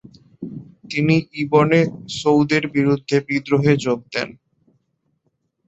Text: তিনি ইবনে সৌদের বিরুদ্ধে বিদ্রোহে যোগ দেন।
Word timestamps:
তিনি 0.89 1.15
ইবনে 1.35 1.79
সৌদের 2.19 2.63
বিরুদ্ধে 2.67 3.17
বিদ্রোহে 3.27 3.73
যোগ 3.77 3.99
দেন। 4.13 4.29